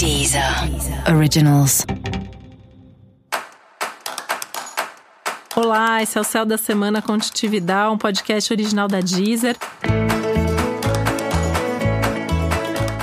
Deezer 0.00 0.42
Originals. 1.14 1.84
Olá, 5.54 6.02
esse 6.02 6.16
é 6.16 6.20
o 6.22 6.24
Céu 6.24 6.46
da 6.46 6.56
Semana 6.56 7.02
com 7.02 7.18
Titividade, 7.18 7.92
um 7.92 7.98
podcast 7.98 8.50
original 8.50 8.88
da 8.88 9.02
Deezer. 9.02 9.58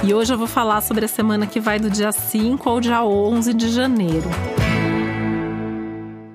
E 0.03 0.11
hoje 0.11 0.33
eu 0.33 0.39
vou 0.39 0.47
falar 0.47 0.81
sobre 0.81 1.05
a 1.05 1.07
semana 1.07 1.45
que 1.45 1.59
vai 1.59 1.77
do 1.77 1.87
dia 1.87 2.11
5 2.11 2.67
ao 2.67 2.81
dia 2.81 3.03
11 3.03 3.53
de 3.53 3.69
janeiro. 3.69 4.27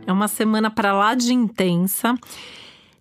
É 0.06 0.12
uma 0.12 0.28
semana 0.28 0.70
para 0.70 0.92
lá 0.92 1.16
de 1.16 1.34
intensa 1.34 2.14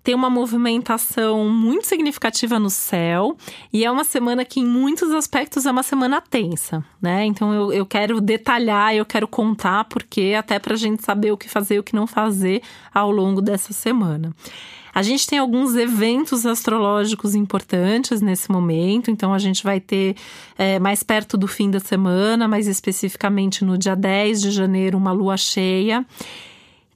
tem 0.04 0.16
uma 0.16 0.30
movimentação 0.30 1.48
muito 1.50 1.86
significativa 1.86 2.60
no 2.60 2.70
céu 2.70 3.38
e 3.72 3.86
é 3.86 3.92
uma 3.92 4.04
semana 4.04 4.44
que, 4.44 4.60
em 4.60 4.66
muitos 4.66 5.12
aspectos, 5.12 5.66
é 5.66 5.72
uma 5.72 5.84
semana 5.84 6.22
tensa, 6.22 6.84
né? 7.02 7.26
Então 7.26 7.54
eu, 7.54 7.74
eu 7.74 7.86
quero 7.86 8.20
detalhar, 8.20 8.96
eu 8.96 9.06
quero 9.06 9.28
contar, 9.28 9.86
porque 9.86 10.34
até 10.38 10.58
para 10.60 10.74
a 10.74 10.78
gente 10.78 11.04
saber 11.04 11.32
o 11.32 11.38
que 11.38 11.48
fazer 11.48 11.76
e 11.76 11.80
o 11.80 11.84
que 11.84 11.96
não 11.96 12.08
fazer 12.08 12.62
ao 12.94 13.12
longo 13.12 13.42
dessa 13.42 13.74
semana. 13.74 14.34
A 14.94 15.02
gente 15.02 15.26
tem 15.26 15.40
alguns 15.40 15.74
eventos 15.76 16.46
astrológicos 16.46 17.34
importantes 17.34 18.22
nesse 18.22 18.52
momento, 18.52 19.10
então 19.10 19.34
a 19.34 19.40
gente 19.40 19.64
vai 19.64 19.80
ter 19.80 20.16
é, 20.58 20.80
mais 20.80 21.02
perto 21.02 21.38
do 21.38 21.48
fim 21.48 21.72
da 21.72 21.80
semana, 21.80 22.46
mais 22.46 22.68
especificamente 22.68 23.64
no 23.64 23.78
dia 23.78 23.96
10 23.96 24.42
de 24.42 24.52
janeiro, 24.52 24.98
uma 24.98 25.14
lua 25.14 25.38
cheia 25.38 26.06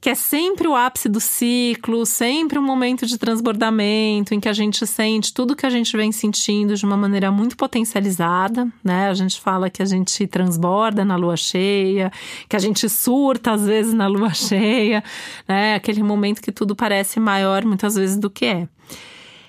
que 0.00 0.10
é 0.10 0.14
sempre 0.14 0.68
o 0.68 0.74
ápice 0.74 1.08
do 1.08 1.18
ciclo, 1.20 2.04
sempre 2.06 2.58
um 2.58 2.62
momento 2.62 3.06
de 3.06 3.18
transbordamento 3.18 4.34
em 4.34 4.40
que 4.40 4.48
a 4.48 4.52
gente 4.52 4.86
sente 4.86 5.32
tudo 5.32 5.56
que 5.56 5.66
a 5.66 5.70
gente 5.70 5.96
vem 5.96 6.12
sentindo 6.12 6.76
de 6.76 6.84
uma 6.84 6.96
maneira 6.96 7.30
muito 7.30 7.56
potencializada, 7.56 8.68
né? 8.84 9.08
A 9.08 9.14
gente 9.14 9.40
fala 9.40 9.70
que 9.70 9.82
a 9.82 9.86
gente 9.86 10.26
transborda 10.26 11.04
na 11.04 11.16
lua 11.16 11.36
cheia, 11.36 12.12
que 12.48 12.54
a 12.54 12.58
gente 12.58 12.88
surta 12.88 13.52
às 13.52 13.66
vezes 13.66 13.94
na 13.94 14.06
lua 14.06 14.32
cheia, 14.34 15.02
né? 15.48 15.74
Aquele 15.74 16.02
momento 16.02 16.42
que 16.42 16.52
tudo 16.52 16.76
parece 16.76 17.18
maior 17.18 17.64
muitas 17.64 17.94
vezes 17.94 18.16
do 18.16 18.30
que 18.30 18.44
é. 18.44 18.68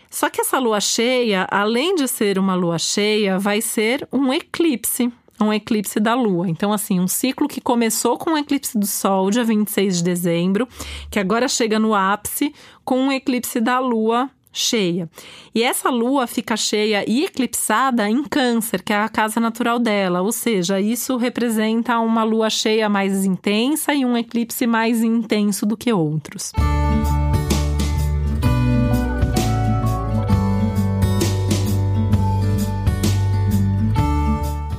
Só 0.09 0.29
que 0.29 0.41
essa 0.41 0.57
lua 0.57 0.79
cheia, 0.79 1.45
além 1.51 1.93
de 1.93 2.07
ser 2.07 2.39
uma 2.39 2.55
lua 2.55 2.79
cheia, 2.79 3.37
vai 3.37 3.61
ser 3.61 4.07
um 4.11 4.33
eclipse 4.33 5.11
um 5.39 5.53
eclipse 5.53 5.99
da 5.99 6.13
Lua. 6.13 6.49
Então, 6.49 6.73
assim, 6.73 6.99
um 6.99 7.07
ciclo 7.07 7.47
que 7.47 7.61
começou 7.61 8.17
com 8.17 8.31
o 8.31 8.37
eclipse 8.37 8.77
do 8.77 8.85
Sol, 8.85 9.29
dia 9.29 9.43
26 9.43 9.97
de 9.97 10.03
dezembro, 10.03 10.67
que 11.09 11.19
agora 11.19 11.47
chega 11.47 11.79
no 11.79 11.93
ápice 11.93 12.53
com 12.83 12.99
um 12.99 13.11
eclipse 13.11 13.59
da 13.59 13.79
Lua 13.79 14.29
cheia. 14.51 15.07
E 15.53 15.61
essa 15.61 15.89
lua 15.89 16.25
fica 16.25 16.57
cheia 16.57 17.05
e 17.07 17.25
eclipsada 17.25 18.09
em 18.09 18.23
Câncer, 18.23 18.83
que 18.83 18.91
é 18.91 18.97
a 18.97 19.07
casa 19.07 19.39
natural 19.39 19.77
dela, 19.77 20.21
ou 20.21 20.31
seja, 20.31 20.81
isso 20.81 21.15
representa 21.15 21.99
uma 21.99 22.23
lua 22.23 22.49
cheia 22.49 22.89
mais 22.89 23.23
intensa 23.23 23.93
e 23.93 24.03
um 24.03 24.17
eclipse 24.17 24.65
mais 24.65 25.03
intenso 25.03 25.65
do 25.65 25.77
que 25.77 25.93
outros. 25.93 26.53
Música 26.57 27.26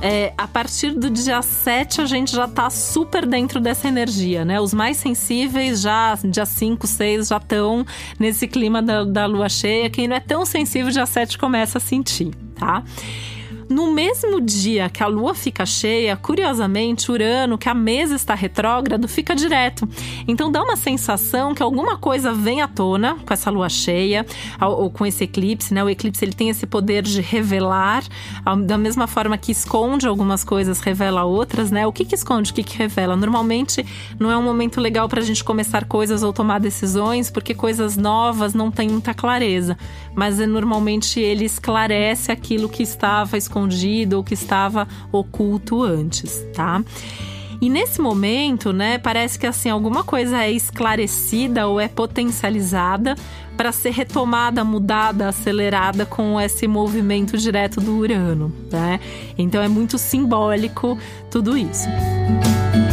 é, 0.01 0.33
a 0.37 0.47
partir 0.47 0.91
do 0.91 1.09
dia 1.09 1.41
7 1.41 2.01
a 2.01 2.05
gente 2.05 2.31
já 2.31 2.47
tá 2.47 2.69
super 2.69 3.25
dentro 3.25 3.59
dessa 3.59 3.87
energia, 3.87 4.45
né? 4.45 4.59
Os 4.59 4.73
mais 4.73 4.97
sensíveis 4.97 5.81
já, 5.81 6.17
dia 6.23 6.45
5, 6.45 6.87
6, 6.87 7.27
já 7.27 7.37
estão 7.37 7.85
nesse 8.17 8.47
clima 8.47 8.81
da, 8.81 9.03
da 9.03 9.25
lua 9.25 9.49
cheia. 9.49 9.89
Quem 9.89 10.07
não 10.07 10.15
é 10.15 10.19
tão 10.19 10.45
sensível, 10.45 10.91
dia 10.91 11.05
7 11.05 11.37
começa 11.37 11.77
a 11.77 11.81
sentir, 11.81 12.31
tá? 12.55 12.83
No 13.69 13.91
mesmo 13.91 14.41
dia 14.41 14.89
que 14.89 15.03
a 15.03 15.07
lua 15.07 15.35
fica 15.35 15.63
cheia, 15.63 16.17
curiosamente, 16.17 17.11
Urano, 17.11 17.55
que 17.55 17.69
a 17.69 17.73
mesa 17.75 18.15
está 18.15 18.33
retrógrado, 18.33 19.07
fica 19.07 19.35
direto. 19.35 19.87
Então 20.27 20.51
dá 20.51 20.63
uma 20.63 20.75
sensação 20.75 21.53
que 21.53 21.61
alguma 21.61 21.95
coisa 21.95 22.33
vem 22.33 22.63
à 22.63 22.67
tona 22.67 23.15
com 23.23 23.31
essa 23.31 23.51
lua 23.51 23.69
cheia 23.69 24.25
ou 24.59 24.89
com 24.89 25.05
esse 25.05 25.23
eclipse, 25.23 25.71
né? 25.71 25.83
O 25.83 25.89
eclipse 25.89 26.25
ele 26.25 26.33
tem 26.33 26.49
esse 26.49 26.65
poder 26.65 27.03
de 27.03 27.21
revelar, 27.21 28.03
da 28.65 28.75
mesma 28.75 29.05
forma 29.05 29.37
que 29.37 29.51
esconde 29.51 30.07
algumas 30.07 30.43
coisas, 30.43 30.79
revela 30.79 31.23
outras, 31.25 31.69
né? 31.69 31.85
O 31.85 31.93
que, 31.93 32.05
que 32.05 32.15
esconde, 32.15 32.49
o 32.49 32.55
que, 32.55 32.63
que 32.63 32.75
revela? 32.75 33.15
Normalmente 33.15 33.85
não 34.19 34.31
é 34.31 34.37
um 34.37 34.43
momento 34.43 34.81
legal 34.81 35.07
para 35.07 35.19
a 35.19 35.23
gente 35.23 35.43
começar 35.43 35.85
coisas 35.85 36.23
ou 36.23 36.33
tomar 36.33 36.59
decisões, 36.59 37.29
porque 37.29 37.53
coisas 37.53 37.95
novas 37.95 38.55
não 38.55 38.71
têm 38.71 38.89
muita 38.89 39.13
clareza. 39.13 39.77
Mas 40.15 40.39
é, 40.39 40.47
normalmente 40.47 41.19
ele 41.19 41.45
esclarece 41.45 42.31
aquilo 42.31 42.67
que 42.67 42.81
estava 42.81 43.37
escondido 43.37 43.58
escondido 43.59 44.17
ou 44.17 44.23
que 44.23 44.33
estava 44.33 44.87
oculto 45.11 45.83
antes, 45.83 46.43
tá? 46.53 46.83
E 47.61 47.69
nesse 47.69 47.99
momento, 47.99 48.71
né, 48.71 48.97
parece 48.97 49.37
que 49.37 49.45
assim 49.45 49.69
alguma 49.69 50.01
coisa 50.03 50.43
é 50.43 50.51
esclarecida 50.51 51.67
ou 51.67 51.79
é 51.79 51.89
potencializada 51.89 53.15
para 53.57 53.73
ser 53.73 53.91
retomada, 53.91 54.63
mudada, 54.63 55.27
acelerada 55.27 56.05
com 56.05 56.39
esse 56.39 56.65
movimento 56.67 57.37
direto 57.37 57.81
do 57.81 57.97
Urano, 57.97 58.53
né? 58.71 59.01
Então 59.37 59.61
é 59.61 59.67
muito 59.67 59.97
simbólico 59.97 60.97
tudo 61.29 61.57
isso. 61.57 61.89
Além 61.89 62.88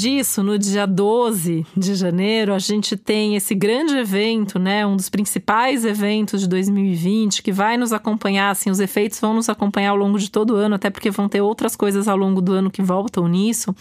disso, 0.00 0.42
no 0.42 0.58
dia 0.58 0.86
12 0.86 1.66
de 1.76 1.94
janeiro, 1.94 2.54
a 2.54 2.58
gente 2.58 2.96
tem 2.96 3.36
esse 3.36 3.54
grande 3.54 3.96
evento, 3.96 4.58
né, 4.58 4.86
um 4.86 4.96
dos 4.96 5.08
principais 5.08 5.84
eventos 5.84 6.40
de 6.40 6.48
2020, 6.48 7.42
que 7.42 7.52
vai 7.52 7.76
nos 7.76 7.92
acompanhar, 7.92 8.50
assim, 8.50 8.70
os 8.70 8.80
efeitos 8.80 9.20
vão 9.20 9.34
nos 9.34 9.48
acompanhar 9.48 9.90
ao 9.90 9.96
longo 9.96 10.18
de 10.18 10.30
todo 10.30 10.54
o 10.54 10.56
ano, 10.56 10.74
até 10.74 10.90
porque 10.90 11.10
vão 11.10 11.28
ter 11.28 11.40
outras 11.40 11.74
coisas 11.74 12.08
ao 12.08 12.16
longo 12.16 12.40
do 12.40 12.52
ano 12.52 12.70
que 12.70 12.82
voltam 12.82 13.26
nisso 13.26 13.74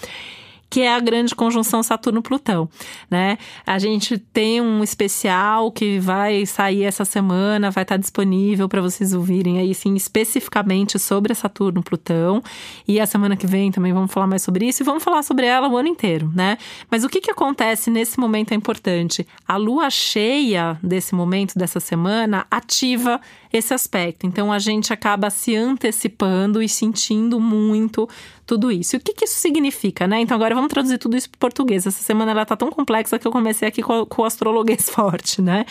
que 0.70 0.82
é 0.82 0.94
a 0.94 1.00
grande 1.00 1.34
conjunção 1.34 1.82
Saturno-Plutão, 1.82 2.70
né? 3.10 3.38
A 3.66 3.80
gente 3.80 4.18
tem 4.18 4.60
um 4.62 4.84
especial 4.84 5.72
que 5.72 6.00
vai 6.00 6.46
sair 6.46 6.84
essa 6.84 7.06
semana, 7.06 7.72
vai 7.72 7.84
estar 7.84 7.98
disponível 7.98 8.68
para 8.68 8.82
vocês 8.82 9.14
ouvirem 9.14 9.60
aí, 9.60 9.74
sim, 9.74 9.96
especificamente 9.96 11.00
sobre 11.00 11.34
Saturno-Plutão. 11.34 12.44
E 12.88 13.00
a 13.00 13.06
semana 13.06 13.38
que 13.38 13.48
vem 13.48 13.72
também 13.72 13.94
vamos 13.94 14.12
falar 14.12 14.28
mais 14.28 14.42
sobre 14.42 14.68
isso 14.68 14.84
e 14.84 14.86
vamos 14.86 15.04
falar 15.04 15.24
sobre 15.24 15.46
ela 15.46 15.70
o 15.70 15.78
ano 15.78 15.88
inteiro, 15.88 16.32
né? 16.36 16.58
Mas 16.92 17.04
o 17.04 17.10
que, 17.10 17.22
que 17.22 17.32
acontece 17.32 17.90
nesse 17.90 18.20
momento 18.20 18.52
é 18.52 18.56
importante. 18.56 19.26
A 19.48 19.56
lua 19.56 19.90
cheia 19.90 20.78
desse 20.84 21.16
momento, 21.16 21.58
dessa 21.58 21.80
semana, 21.80 22.46
ativa 22.52 23.22
esse 23.52 23.74
aspecto. 23.74 24.26
Então 24.26 24.52
a 24.52 24.60
gente 24.60 24.92
acaba 24.94 25.30
se 25.30 25.56
antecipando 25.56 26.62
e 26.62 26.70
sentindo 26.70 27.40
muito 27.40 28.08
tudo 28.46 28.72
isso. 28.72 28.96
E 28.96 28.98
o 28.98 29.00
que, 29.00 29.14
que 29.14 29.26
isso 29.26 29.40
significa, 29.40 30.08
né? 30.08 30.22
Então 30.22 30.36
agora 30.36 30.56
vamos 30.56 30.70
traduzir 30.70 30.98
tudo 30.98 31.18
isso 31.18 31.30
para 31.30 31.40
português. 31.40 31.86
Essa 31.86 32.02
semana 32.02 32.32
ela 32.32 32.46
tá 32.46 32.56
tão 32.56 32.70
complexa 32.70 33.20
que 33.20 33.28
eu 33.28 33.32
comecei 33.32 33.68
aqui 33.68 33.82
com, 33.82 34.06
com 34.06 34.22
o 34.22 34.26
astrologuês 34.26 34.88
forte, 34.90 35.42
né? 35.42 35.66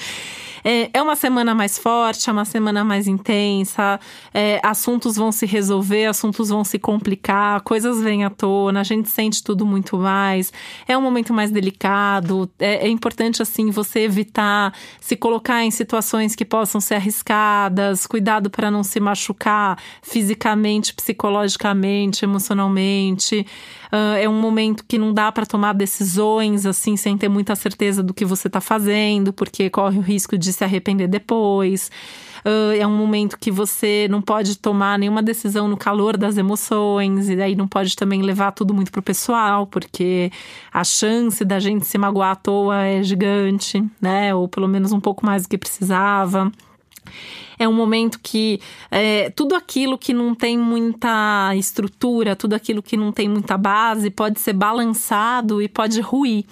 É, 0.69 0.91
é, 0.95 1.01
uma 1.01 1.15
semana 1.15 1.55
mais 1.55 1.79
forte, 1.79 2.29
é 2.29 2.33
uma 2.33 2.45
semana 2.45 2.83
mais 2.83 3.07
intensa, 3.07 4.01
é, 4.35 4.61
assuntos 4.65 5.15
vão 5.15 5.31
se 5.31 5.47
resolver, 5.47 6.07
assuntos 6.07 6.49
vão 6.49 6.65
se 6.65 6.77
complicar, 6.77 7.61
coisas 7.61 8.01
vêm 8.03 8.25
à 8.25 8.31
tona, 8.31 8.81
a 8.81 8.83
gente 8.83 9.09
sente 9.09 9.45
tudo 9.45 9.65
muito 9.65 9.97
mais. 9.97 10.53
É 10.89 10.99
um 10.99 11.01
momento 11.01 11.33
mais 11.33 11.53
delicado, 11.53 12.51
é, 12.59 12.85
é 12.85 12.89
importante, 12.89 13.41
assim, 13.41 13.71
você 13.71 14.01
evitar 14.01 14.75
se 15.01 15.15
colocar 15.15 15.63
em 15.63 15.71
situações 15.71 16.35
que 16.35 16.45
possam 16.45 16.81
ser 16.81 16.97
arriscadas, 16.97 18.05
cuidado 18.05 18.51
para 18.51 18.69
não 18.69 18.83
se 18.83 18.99
machucar 18.99 19.79
fisicamente, 20.03 20.93
psicologicamente, 20.93 22.25
emocionalmente. 22.25 23.47
Uh, 23.93 24.17
é 24.21 24.29
um 24.29 24.41
momento 24.41 24.85
que 24.87 24.99
não 24.99 25.13
dá 25.13 25.31
para 25.31 25.47
tomar 25.47 25.73
decisões 25.73 26.67
assim 26.67 26.97
sem 26.97 27.17
ter 27.17 27.29
muita 27.29 27.55
certeza 27.55 28.03
do 28.03 28.13
que 28.13 28.25
você 28.25 28.49
está 28.49 28.61
fazendo, 28.61 29.33
porque 29.33 29.71
corre 29.71 29.99
o 29.99 30.03
risco 30.03 30.37
de 30.37 30.53
se 30.53 30.65
arrepender 30.65 31.09
depois. 31.09 31.91
Uh, 32.45 32.79
é 32.79 32.87
um 32.87 32.97
momento 32.97 33.37
que 33.39 33.51
você 33.51 34.07
não 34.09 34.23
pode 34.23 34.59
tomar 34.59 34.99
nenhuma 34.99 35.23
decisão 35.23 35.67
no 35.67 35.77
calor 35.77 36.17
das 36.17 36.37
emoções, 36.37 37.29
e 37.29 37.37
daí 37.37 37.57
não 37.57 37.67
pode 37.67 37.97
também 37.97 38.23
levar 38.23 38.53
tudo 38.53 38.73
muito 38.73 38.93
pro 38.93 39.03
pessoal, 39.03 39.67
porque 39.67 40.31
a 40.73 40.85
chance 40.85 41.45
da 41.45 41.59
gente 41.59 41.87
se 41.87 41.99
magoar 41.99 42.33
à 42.33 42.37
toa 42.37 42.85
é 42.85 43.03
gigante, 43.03 43.85
né? 44.01 44.35
Ou 44.35 44.49
pelo 44.49 44.69
menos 44.69 44.93
um 44.93 45.01
pouco 45.01 45.27
mais 45.27 45.43
do 45.43 45.49
que 45.49 45.59
precisava. 45.59 46.53
É 47.59 47.67
um 47.69 47.73
momento 47.73 48.21
que 48.23 48.61
é, 48.91 49.31
tudo 49.31 49.55
aquilo 49.55 49.97
que 49.97 50.13
não 50.13 50.35
tem 50.35 50.59
muita 50.59 51.55
estrutura, 51.57 52.37
tudo 52.37 52.55
aquilo 52.55 52.83
que 52.83 52.97
não 52.97 53.13
tem 53.13 53.29
muita 53.29 53.57
base, 53.57 54.11
pode 54.11 54.41
ser 54.41 54.53
balançado 54.53 55.63
e 55.63 55.69
pode 55.69 56.01
ruir. 56.01 56.45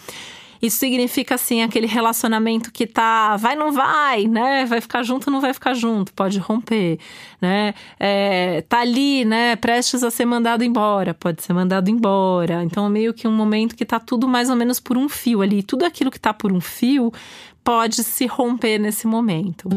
Isso 0.64 0.78
significa 0.78 1.34
assim 1.34 1.60
aquele 1.60 1.86
relacionamento 1.86 2.72
que 2.72 2.86
tá, 2.86 3.36
vai 3.36 3.54
não 3.54 3.70
vai, 3.70 4.26
né? 4.26 4.64
Vai 4.64 4.80
ficar 4.80 5.02
junto, 5.02 5.30
não 5.30 5.38
vai 5.38 5.52
ficar 5.52 5.74
junto, 5.74 6.10
pode 6.14 6.38
romper, 6.38 6.98
né? 7.38 7.74
É, 8.00 8.62
tá 8.62 8.80
ali, 8.80 9.26
né? 9.26 9.56
Prestes 9.56 10.02
a 10.02 10.10
ser 10.10 10.24
mandado 10.24 10.64
embora, 10.64 11.12
pode 11.12 11.42
ser 11.42 11.52
mandado 11.52 11.90
embora. 11.90 12.64
Então 12.64 12.88
meio 12.88 13.12
que 13.12 13.28
um 13.28 13.32
momento 13.32 13.76
que 13.76 13.84
tá 13.84 14.00
tudo 14.00 14.26
mais 14.26 14.48
ou 14.48 14.56
menos 14.56 14.80
por 14.80 14.96
um 14.96 15.06
fio 15.06 15.42
ali. 15.42 15.62
Tudo 15.62 15.84
aquilo 15.84 16.10
que 16.10 16.18
tá 16.18 16.32
por 16.32 16.50
um 16.50 16.62
fio 16.62 17.12
pode 17.64 18.04
se 18.04 18.26
romper 18.26 18.78
nesse 18.78 19.06
momento. 19.06 19.68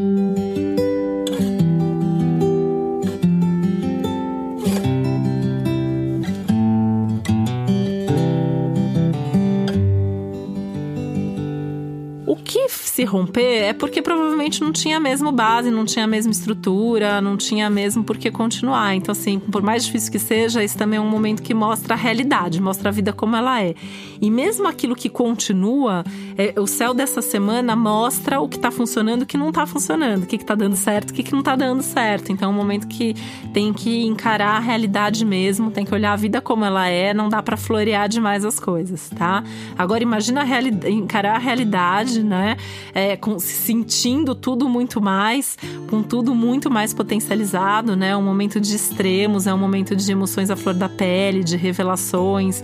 Se 12.98 13.04
romper 13.04 13.62
é 13.62 13.72
porque 13.72 14.02
provavelmente 14.02 14.60
não 14.60 14.72
tinha 14.72 14.96
a 14.96 15.00
mesma 15.00 15.30
base, 15.30 15.70
não 15.70 15.84
tinha 15.84 16.04
a 16.04 16.08
mesma 16.08 16.32
estrutura, 16.32 17.20
não 17.20 17.36
tinha 17.36 17.70
mesmo 17.70 18.02
por 18.02 18.16
que 18.16 18.28
continuar. 18.28 18.92
Então, 18.96 19.12
assim, 19.12 19.38
por 19.38 19.62
mais 19.62 19.84
difícil 19.84 20.10
que 20.10 20.18
seja, 20.18 20.64
isso 20.64 20.76
também 20.76 20.98
é 20.98 21.00
um 21.00 21.08
momento 21.08 21.40
que 21.40 21.54
mostra 21.54 21.94
a 21.94 21.96
realidade, 21.96 22.60
mostra 22.60 22.88
a 22.88 22.92
vida 22.92 23.12
como 23.12 23.36
ela 23.36 23.62
é. 23.62 23.76
E 24.20 24.28
mesmo 24.32 24.66
aquilo 24.66 24.96
que 24.96 25.08
continua, 25.08 26.02
é, 26.36 26.58
o 26.58 26.66
céu 26.66 26.92
dessa 26.92 27.22
semana 27.22 27.76
mostra 27.76 28.40
o 28.40 28.48
que 28.48 28.56
está 28.56 28.68
funcionando 28.68 29.20
e 29.20 29.22
o 29.22 29.26
que 29.26 29.38
não 29.38 29.50
está 29.50 29.64
funcionando, 29.64 30.24
o 30.24 30.26
que 30.26 30.34
está 30.34 30.56
dando 30.56 30.74
certo 30.74 31.10
e 31.10 31.12
o 31.12 31.14
que, 31.14 31.22
que 31.22 31.32
não 31.32 31.38
está 31.38 31.54
dando 31.54 31.82
certo. 31.82 32.32
Então, 32.32 32.50
é 32.50 32.52
um 32.52 32.56
momento 32.56 32.88
que 32.88 33.14
tem 33.54 33.72
que 33.72 34.06
encarar 34.06 34.56
a 34.56 34.58
realidade 34.58 35.24
mesmo, 35.24 35.70
tem 35.70 35.84
que 35.84 35.94
olhar 35.94 36.14
a 36.14 36.16
vida 36.16 36.40
como 36.40 36.64
ela 36.64 36.88
é, 36.88 37.14
não 37.14 37.28
dá 37.28 37.40
para 37.40 37.56
florear 37.56 38.08
demais 38.08 38.44
as 38.44 38.58
coisas, 38.58 39.08
tá? 39.10 39.44
Agora, 39.78 40.02
imagina 40.02 40.42
a 40.42 40.90
encarar 40.90 41.36
a 41.36 41.38
realidade, 41.38 42.24
né? 42.24 42.56
É, 42.94 43.16
com, 43.16 43.38
sentindo 43.38 44.34
tudo 44.34 44.68
muito 44.68 45.00
mais, 45.00 45.56
com 45.88 46.02
tudo 46.02 46.34
muito 46.34 46.70
mais 46.70 46.92
potencializado, 46.92 47.96
né? 47.96 48.16
Um 48.16 48.22
momento 48.22 48.60
de 48.60 48.74
extremos, 48.74 49.46
é 49.46 49.54
um 49.54 49.58
momento 49.58 49.94
de 49.94 50.10
emoções 50.10 50.50
à 50.50 50.56
flor 50.56 50.74
da 50.74 50.88
pele, 50.88 51.42
de 51.44 51.56
revelações. 51.56 52.62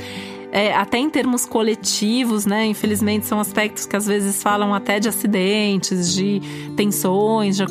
É, 0.55 0.73
até 0.73 0.99
em 0.99 1.11
termos 1.11 1.45
coletivos, 1.45 2.47
né? 2.47 2.65
Infelizmente, 2.65 3.27
são 3.27 3.41
aspectos 3.41 3.87
que 3.87 3.97
às 3.97 4.07
vezes 4.07 4.41
falam 4.41 4.73
até 4.73 5.01
de 5.01 5.09
acidentes, 5.09 6.15
de 6.15 6.41
tensões, 6.77 7.57
de, 7.57 7.65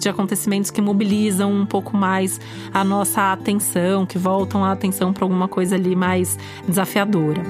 de 0.00 0.08
acontecimentos 0.08 0.70
que 0.70 0.80
mobilizam 0.80 1.52
um 1.52 1.66
pouco 1.66 1.94
mais 1.94 2.40
a 2.72 2.82
nossa 2.82 3.32
atenção, 3.32 4.06
que 4.06 4.16
voltam 4.16 4.64
a 4.64 4.72
atenção 4.72 5.12
para 5.12 5.26
alguma 5.26 5.46
coisa 5.46 5.74
ali 5.74 5.94
mais 5.94 6.38
desafiadora. 6.66 7.42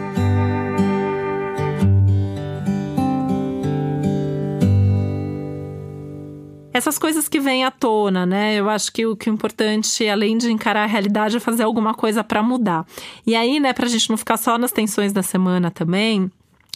Essas 6.82 6.98
coisas 6.98 7.28
que 7.28 7.38
vêm 7.38 7.64
à 7.64 7.70
tona, 7.70 8.26
né? 8.26 8.56
Eu 8.56 8.68
acho 8.68 8.92
que 8.92 9.06
o 9.06 9.16
que 9.16 9.30
é 9.30 9.32
importante, 9.32 10.08
além 10.08 10.36
de 10.36 10.50
encarar 10.50 10.82
a 10.82 10.86
realidade, 10.86 11.36
é 11.36 11.40
fazer 11.40 11.62
alguma 11.62 11.94
coisa 11.94 12.24
para 12.24 12.42
mudar. 12.42 12.84
E 13.24 13.36
aí, 13.36 13.60
né, 13.60 13.72
pra 13.72 13.86
gente 13.86 14.10
não 14.10 14.16
ficar 14.16 14.36
só 14.36 14.58
nas 14.58 14.72
tensões 14.72 15.12
da 15.12 15.22
semana 15.22 15.70
também, 15.70 16.30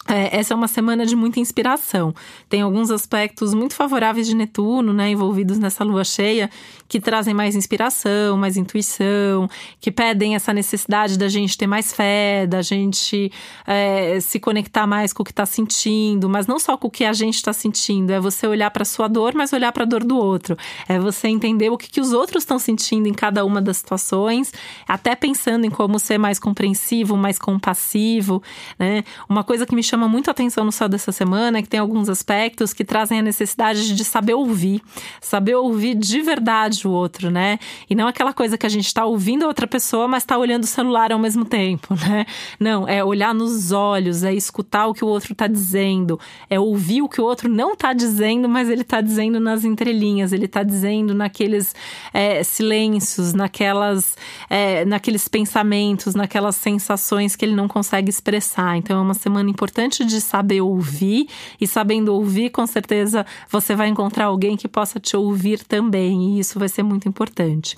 é, 0.09 0.39
essa 0.39 0.55
é 0.55 0.57
uma 0.57 0.69
semana 0.69 1.05
de 1.05 1.17
muita 1.17 1.41
inspiração. 1.41 2.15
Tem 2.49 2.63
alguns 2.63 2.91
aspectos 2.91 3.53
muito 3.53 3.75
favoráveis 3.75 4.27
de 4.27 4.35
Netuno, 4.35 4.93
né, 4.93 5.11
envolvidos 5.11 5.59
nessa 5.59 5.83
lua 5.83 6.05
cheia, 6.05 6.49
que 6.89 7.01
trazem 7.01 7.35
mais 7.35 7.57
inspiração, 7.57 8.37
mais 8.37 8.57
intuição, 8.57 9.49
que 9.81 9.91
pedem 9.91 10.37
essa 10.37 10.53
necessidade 10.53 11.19
da 11.19 11.29
gente 11.29 11.59
ter 11.59 11.67
mais 11.67 11.93
fé, 11.93 12.47
da 12.47 12.63
gente 12.63 13.33
é, 13.67 14.21
se 14.21 14.39
conectar 14.39 14.87
mais 14.87 15.13
com 15.13 15.23
o 15.23 15.25
que 15.25 15.33
está 15.33 15.45
sentindo, 15.45 16.29
mas 16.29 16.47
não 16.47 16.59
só 16.59 16.77
com 16.77 16.87
o 16.87 16.91
que 16.91 17.05
a 17.05 17.13
gente 17.13 17.35
está 17.35 17.53
sentindo, 17.53 18.13
é 18.13 18.21
você 18.21 18.47
olhar 18.47 18.71
para 18.71 18.85
sua 18.85 19.09
dor, 19.09 19.35
mas 19.35 19.53
olhar 19.53 19.73
para 19.73 19.83
a 19.83 19.87
dor 19.87 20.05
do 20.05 20.17
outro. 20.17 20.57
É 20.89 20.99
você 20.99 21.27
entender 21.29 21.71
o 21.71 21.77
que, 21.77 21.91
que 21.91 22.01
os 22.01 22.13
outros 22.13 22.45
estão 22.45 22.59
sentindo 22.59 23.09
em 23.09 23.15
cada 23.15 23.45
uma 23.45 23.61
das 23.61 23.79
situações, 23.79 24.53
até 24.87 25.17
pensando 25.17 25.65
em 25.65 25.71
como 25.71 25.99
ser 25.99 26.19
mais 26.19 26.39
compreensivo, 26.39 27.17
mais 27.17 27.39
compassivo, 27.39 28.43
né? 28.79 29.03
Uma 29.29 29.43
coisa 29.43 29.67
que 29.67 29.75
me 29.75 29.83
chama 29.83 29.96
chama 29.97 30.09
muito 30.09 30.31
atenção 30.31 30.63
no 30.63 30.71
céu 30.71 30.91
dessa 30.91 31.11
semana 31.11 31.63
que 31.63 31.69
tem 31.69 31.81
alguns 31.81 32.11
aspectos 32.11 32.75
que 32.75 32.85
trazem 32.85 33.19
a 33.19 33.23
necessidade 33.23 33.95
de 33.95 34.05
saber 34.05 34.35
ouvir, 34.35 34.83
saber 35.23 35.55
ouvir 35.55 35.95
de 35.95 36.21
verdade 36.21 36.87
o 36.87 36.91
outro, 36.91 37.31
né? 37.31 37.59
E 37.89 37.95
não 37.95 38.07
aquela 38.07 38.35
coisa 38.35 38.59
que 38.59 38.67
a 38.67 38.69
gente 38.69 38.85
está 38.85 39.07
ouvindo 39.07 39.45
a 39.45 39.47
outra 39.49 39.67
pessoa, 39.67 40.07
mas 40.07 40.23
está 40.23 40.37
olhando 40.37 40.65
o 40.65 40.67
celular 40.67 41.13
ao 41.13 41.19
mesmo 41.19 41.47
tempo, 41.47 41.95
né? 42.07 42.27
Não, 42.61 42.87
é 42.87 43.03
olhar 43.03 43.35
nos 43.35 43.73
olhos, 43.73 44.23
é 44.23 44.35
escutar 44.35 44.87
o 44.87 44.93
que 44.93 45.03
o 45.03 45.09
outro 45.09 45.33
está 45.33 45.47
dizendo, 45.47 46.21
é 46.51 46.61
ouvir 46.61 47.01
o 47.01 47.09
que 47.09 47.23
o 47.23 47.25
outro 47.25 47.49
não 47.49 47.73
está 47.73 47.95
dizendo, 47.95 48.51
mas 48.51 48.69
ele 48.69 48.83
está 48.83 49.01
dizendo 49.01 49.41
nas 49.41 49.65
entrelinhas, 49.65 50.31
ele 50.31 50.45
está 50.45 50.63
dizendo 50.63 51.15
naqueles 51.15 51.75
é, 52.13 52.45
silêncios, 52.45 53.33
naquelas, 53.33 54.15
é, 54.51 54.85
naqueles 54.85 55.27
pensamentos, 55.27 56.15
naquelas 56.15 56.57
sensações 56.57 57.35
que 57.35 57.47
ele 57.47 57.57
não 57.57 57.67
consegue 57.67 58.11
expressar. 58.11 58.77
Então 58.77 58.99
é 58.99 59.01
uma 59.01 59.15
semana 59.15 59.49
importante 59.49 59.86
importante 59.87 60.05
de 60.05 60.21
saber 60.21 60.61
ouvir 60.61 61.29
e 61.61 61.67
sabendo 61.67 62.13
ouvir, 62.13 62.51
com 62.51 62.67
certeza 62.67 63.25
você 63.49 63.75
vai 63.75 63.89
encontrar 63.89 64.27
alguém 64.27 64.57
que 64.57 64.69
possa 64.69 64.99
te 64.99 65.17
ouvir 65.17 65.65
também, 65.65 66.37
e 66.37 66.41
isso 66.41 66.59
vai 66.59 66.69
ser 66.69 66.83
muito 66.83 67.09
importante. 67.09 67.77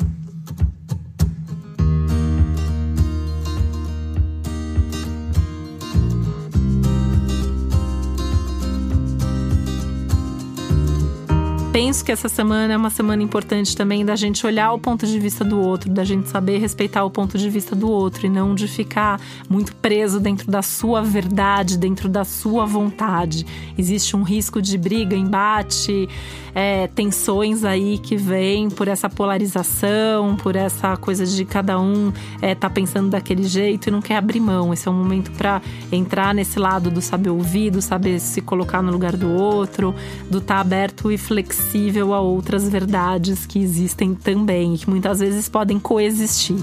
Penso 11.79 12.05
que 12.05 12.11
essa 12.11 12.29
semana 12.29 12.75
é 12.75 12.77
uma 12.77 12.91
semana 12.91 13.23
importante 13.23 13.77
também 13.77 14.05
da 14.05 14.17
gente 14.17 14.45
olhar 14.45 14.73
o 14.73 14.81
ponto 14.81 15.07
de 15.07 15.17
vista 15.21 15.45
do 15.45 15.61
outro, 15.61 15.89
da 15.89 16.03
gente 16.03 16.29
saber 16.29 16.59
respeitar 16.59 17.05
o 17.05 17.11
ponto 17.11 17.39
de 17.39 17.49
vista 17.49 17.77
do 17.77 17.89
outro 17.89 18.27
e 18.27 18.29
não 18.29 18.53
de 18.53 18.67
ficar 18.67 19.21
muito 19.49 19.77
preso 19.77 20.19
dentro 20.19 20.51
da 20.51 20.61
sua 20.61 21.03
verdade, 21.03 21.79
dentro 21.79 22.09
da 22.09 22.25
sua 22.25 22.67
vontade. 22.67 23.47
Existe 23.79 24.17
um 24.17 24.25
risco 24.25 24.61
de 24.61 24.77
briga, 24.77 25.15
embate, 25.15 26.09
é, 26.53 26.89
tensões 26.89 27.63
aí 27.63 27.99
que 27.99 28.17
vêm 28.17 28.69
por 28.69 28.89
essa 28.89 29.09
polarização, 29.09 30.35
por 30.35 30.57
essa 30.57 30.97
coisa 30.97 31.25
de 31.25 31.45
cada 31.45 31.79
um 31.79 32.13
é, 32.43 32.57
tá 32.57 32.69
pensando 32.69 33.09
daquele 33.09 33.45
jeito 33.45 33.87
e 33.87 33.93
não 33.93 34.03
quer 34.03 34.17
abrir 34.17 34.41
mão. 34.41 34.73
Esse 34.73 34.89
é 34.89 34.91
um 34.91 34.95
momento 34.95 35.31
para 35.31 35.63
entrar 35.93 36.35
nesse 36.35 36.59
lado 36.59 36.91
do 36.91 37.01
saber 37.01 37.31
ouvir, 37.31 37.71
do 37.71 37.81
saber 37.81 38.19
se 38.19 38.41
colocar 38.41 38.83
no 38.83 38.91
lugar 38.91 39.17
do 39.17 39.31
outro, 39.31 39.95
do 40.29 40.39
estar 40.39 40.57
tá 40.57 40.61
aberto 40.61 41.13
e 41.13 41.17
flexível 41.17 41.68
a 42.15 42.21
outras 42.21 42.69
verdades 42.69 43.45
que 43.47 43.59
existem 43.59 44.15
também 44.15 44.77
que 44.77 44.89
muitas 44.89 45.21
vezes 45.21 45.49
podem 45.49 45.79
coexistir. 45.79 46.57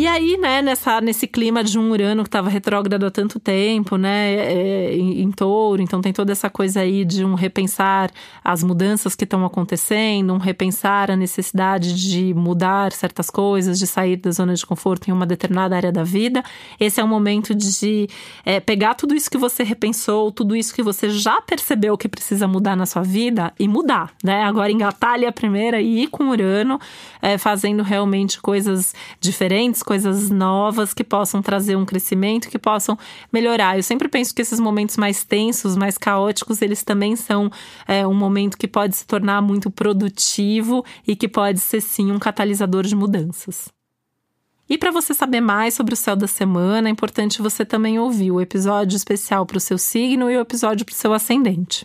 E 0.00 0.06
aí, 0.06 0.38
né, 0.38 0.62
nessa, 0.62 0.98
nesse 0.98 1.26
clima 1.26 1.62
de 1.62 1.78
um 1.78 1.90
Urano 1.90 2.22
que 2.22 2.28
estava 2.28 2.48
retrógrado 2.48 3.04
há 3.04 3.10
tanto 3.10 3.38
tempo, 3.38 3.98
né, 3.98 4.32
é, 4.32 4.96
em, 4.96 5.20
em, 5.20 5.30
touro, 5.30 5.82
então 5.82 6.00
tem 6.00 6.10
toda 6.10 6.32
essa 6.32 6.48
coisa 6.48 6.80
aí 6.80 7.04
de 7.04 7.22
um 7.22 7.34
repensar 7.34 8.10
as 8.42 8.62
mudanças 8.64 9.14
que 9.14 9.24
estão 9.24 9.44
acontecendo, 9.44 10.32
um 10.32 10.38
repensar 10.38 11.10
a 11.10 11.16
necessidade 11.16 11.92
de 11.92 12.32
mudar 12.32 12.92
certas 12.92 13.28
coisas, 13.28 13.78
de 13.78 13.86
sair 13.86 14.16
da 14.16 14.30
zona 14.30 14.54
de 14.54 14.64
conforto 14.64 15.10
em 15.10 15.12
uma 15.12 15.26
determinada 15.26 15.76
área 15.76 15.92
da 15.92 16.02
vida. 16.02 16.42
Esse 16.80 16.98
é 16.98 17.04
o 17.04 17.06
momento 17.06 17.54
de 17.54 18.08
é, 18.42 18.58
pegar 18.58 18.94
tudo 18.94 19.14
isso 19.14 19.30
que 19.30 19.36
você 19.36 19.62
repensou, 19.62 20.32
tudo 20.32 20.56
isso 20.56 20.74
que 20.74 20.82
você 20.82 21.10
já 21.10 21.42
percebeu 21.42 21.98
que 21.98 22.08
precisa 22.08 22.48
mudar 22.48 22.74
na 22.74 22.86
sua 22.86 23.02
vida 23.02 23.52
e 23.58 23.68
mudar, 23.68 24.14
né? 24.24 24.44
Agora 24.44 24.72
engatar 24.72 25.12
ali 25.12 25.26
a 25.26 25.32
primeira 25.32 25.78
e 25.78 26.04
ir 26.04 26.06
com 26.06 26.30
Urano, 26.30 26.80
é, 27.20 27.36
fazendo 27.36 27.82
realmente 27.82 28.40
coisas 28.40 28.94
diferentes 29.20 29.82
coisas 29.90 30.30
novas 30.30 30.94
que 30.94 31.02
possam 31.02 31.42
trazer 31.42 31.74
um 31.74 31.84
crescimento, 31.84 32.48
que 32.48 32.60
possam 32.60 32.96
melhorar. 33.32 33.76
Eu 33.76 33.82
sempre 33.82 34.08
penso 34.08 34.32
que 34.32 34.40
esses 34.40 34.60
momentos 34.60 34.96
mais 34.96 35.24
tensos, 35.24 35.76
mais 35.76 35.98
caóticos, 35.98 36.62
eles 36.62 36.84
também 36.84 37.16
são 37.16 37.50
é, 37.88 38.06
um 38.06 38.14
momento 38.14 38.56
que 38.56 38.68
pode 38.68 38.94
se 38.94 39.04
tornar 39.04 39.42
muito 39.42 39.68
produtivo 39.68 40.84
e 41.04 41.16
que 41.16 41.26
pode 41.26 41.58
ser 41.58 41.80
sim 41.80 42.12
um 42.12 42.20
catalisador 42.20 42.84
de 42.84 42.94
mudanças. 42.94 43.68
E 44.68 44.78
para 44.78 44.92
você 44.92 45.12
saber 45.12 45.40
mais 45.40 45.74
sobre 45.74 45.94
o 45.94 45.96
céu 45.96 46.14
da 46.14 46.28
semana, 46.28 46.88
é 46.88 46.92
importante 46.92 47.42
você 47.42 47.64
também 47.64 47.98
ouvir 47.98 48.30
o 48.30 48.40
episódio 48.40 48.94
especial 48.94 49.44
para 49.44 49.56
o 49.56 49.60
seu 49.60 49.76
signo 49.76 50.30
e 50.30 50.36
o 50.36 50.40
episódio 50.40 50.86
para 50.86 50.92
o 50.92 50.96
seu 50.96 51.12
ascendente. 51.12 51.84